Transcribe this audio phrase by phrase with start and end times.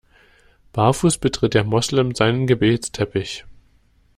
[0.73, 3.45] Barfuß betritt der Moslem seinen Gebetsteppich.